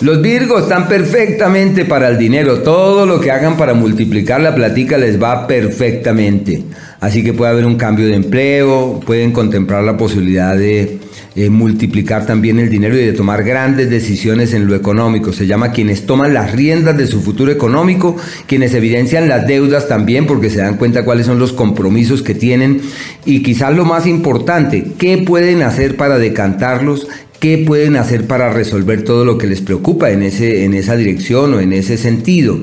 Los 0.00 0.20
Virgos 0.20 0.64
están 0.64 0.88
perfectamente 0.88 1.84
para 1.84 2.08
el 2.08 2.18
dinero. 2.18 2.60
Todo 2.60 3.06
lo 3.06 3.20
que 3.20 3.30
hagan 3.30 3.56
para 3.56 3.74
multiplicar 3.74 4.40
la 4.40 4.54
platica 4.54 4.98
les 4.98 5.22
va 5.22 5.46
perfectamente. 5.46 6.64
Así 7.00 7.22
que 7.22 7.32
puede 7.32 7.52
haber 7.52 7.64
un 7.64 7.76
cambio 7.76 8.06
de 8.06 8.14
empleo, 8.14 9.00
pueden 9.06 9.30
contemplar 9.30 9.84
la 9.84 9.96
posibilidad 9.96 10.56
de 10.56 10.98
eh, 11.36 11.48
multiplicar 11.48 12.26
también 12.26 12.58
el 12.58 12.70
dinero 12.70 12.96
y 12.96 13.04
de 13.04 13.12
tomar 13.12 13.44
grandes 13.44 13.88
decisiones 13.88 14.52
en 14.52 14.66
lo 14.66 14.74
económico. 14.74 15.32
Se 15.32 15.46
llama 15.46 15.70
quienes 15.70 16.06
toman 16.06 16.34
las 16.34 16.52
riendas 16.52 16.96
de 16.96 17.06
su 17.06 17.20
futuro 17.20 17.52
económico, 17.52 18.16
quienes 18.46 18.74
evidencian 18.74 19.28
las 19.28 19.46
deudas 19.46 19.86
también 19.86 20.26
porque 20.26 20.50
se 20.50 20.58
dan 20.58 20.76
cuenta 20.76 21.04
cuáles 21.04 21.26
son 21.26 21.38
los 21.38 21.52
compromisos 21.52 22.22
que 22.22 22.34
tienen 22.34 22.80
y 23.24 23.42
quizás 23.42 23.74
lo 23.74 23.84
más 23.84 24.06
importante, 24.06 24.92
qué 24.98 25.18
pueden 25.18 25.62
hacer 25.62 25.96
para 25.96 26.18
decantarlos, 26.18 27.06
qué 27.44 27.58
pueden 27.58 27.96
hacer 27.96 28.26
para 28.26 28.48
resolver 28.48 29.04
todo 29.04 29.26
lo 29.26 29.36
que 29.36 29.46
les 29.46 29.60
preocupa 29.60 30.08
en, 30.10 30.22
ese, 30.22 30.64
en 30.64 30.72
esa 30.72 30.96
dirección 30.96 31.52
o 31.52 31.60
en 31.60 31.74
ese 31.74 31.98
sentido. 31.98 32.58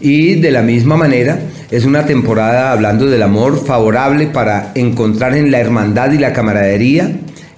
Y 0.00 0.36
de 0.36 0.52
la 0.52 0.62
misma 0.62 0.96
manera, 0.96 1.40
es 1.72 1.84
una 1.84 2.06
temporada 2.06 2.70
hablando 2.70 3.06
del 3.06 3.24
amor 3.24 3.66
favorable 3.66 4.28
para 4.28 4.70
encontrar 4.76 5.36
en 5.36 5.50
la 5.50 5.58
hermandad 5.58 6.12
y 6.12 6.18
la 6.18 6.32
camaradería 6.32 7.10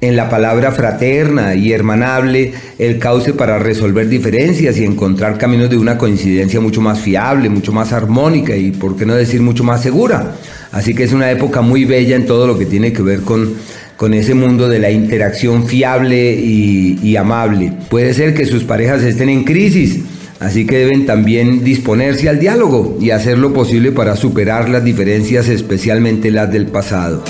en 0.00 0.16
la 0.16 0.30
palabra 0.30 0.72
fraterna 0.72 1.54
y 1.54 1.72
hermanable 1.72 2.54
el 2.78 2.98
cauce 2.98 3.34
para 3.34 3.58
resolver 3.58 4.08
diferencias 4.08 4.78
y 4.78 4.84
encontrar 4.84 5.36
caminos 5.36 5.68
de 5.68 5.76
una 5.76 5.98
coincidencia 5.98 6.60
mucho 6.60 6.80
más 6.80 6.98
fiable, 6.98 7.50
mucho 7.50 7.72
más 7.72 7.92
armónica 7.92 8.56
y, 8.56 8.70
por 8.70 8.96
qué 8.96 9.04
no 9.04 9.14
decir, 9.14 9.42
mucho 9.42 9.64
más 9.64 9.82
segura. 9.82 10.36
Así 10.72 10.94
que 10.94 11.04
es 11.04 11.12
una 11.12 11.30
época 11.30 11.60
muy 11.60 11.84
bella 11.84 12.16
en 12.16 12.24
todo 12.24 12.46
lo 12.46 12.58
que 12.58 12.64
tiene 12.64 12.92
que 12.94 13.02
ver 13.02 13.20
con, 13.20 13.54
con 13.98 14.14
ese 14.14 14.32
mundo 14.32 14.68
de 14.68 14.78
la 14.78 14.92
interacción 14.92 15.66
fiable 15.66 16.32
y, 16.32 17.16
amable. 17.16 17.72
Puede 17.90 18.14
ser 18.14 18.32
que 18.32 18.46
sus 18.46 18.62
parejas 18.62 19.02
estén 19.02 19.28
en 19.28 19.42
crisis. 19.42 20.02
Así 20.38 20.66
que 20.66 20.78
deben 20.78 21.04
también 21.04 21.64
disponerse 21.64 22.28
al 22.28 22.38
diálogo 22.38 22.96
y 23.00 23.10
hacer 23.10 23.38
lo 23.38 23.52
posible 23.52 23.90
para 23.90 24.14
superar 24.14 24.68
las 24.68 24.84
diferencias, 24.84 25.48
especialmente 25.48 26.30
las 26.30 26.52
del 26.52 26.68
pasado. 26.68 27.24